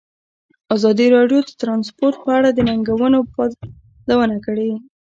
[0.75, 3.19] ازادي راډیو د ترانسپورټ په اړه د ننګونو
[4.09, 4.69] یادونه کړې.